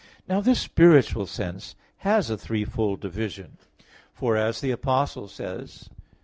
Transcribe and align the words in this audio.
Now 0.27 0.41
this 0.41 0.59
spiritual 0.59 1.27
sense 1.27 1.75
has 1.97 2.31
a 2.31 2.35
threefold 2.35 3.01
division. 3.01 3.59
For 4.15 4.35
as 4.35 4.59
the 4.59 4.71
Apostle 4.71 5.27
says 5.27 5.89
(Heb. 5.89 5.97